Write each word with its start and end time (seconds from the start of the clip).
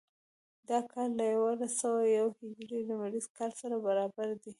دا 0.69 0.79
کال 0.91 1.09
له 1.17 1.25
یوولس 1.33 1.73
سوه 1.81 2.01
یو 2.17 2.27
هجري 2.39 2.79
لمریز 2.89 3.25
کال 3.37 3.51
سره 3.61 3.75
برابر 3.85 4.29
دی. 4.43 4.49